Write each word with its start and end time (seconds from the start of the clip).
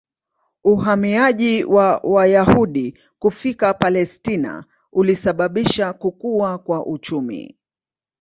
Uhamiaji 0.63 1.63
wa 1.63 1.97
Wayahudi 1.97 2.97
kufika 3.19 3.73
Palestina 3.73 4.65
ulisababisha 4.91 5.93
kukua 5.93 6.57
kwa 6.57 6.85
uchumi. 6.85 7.57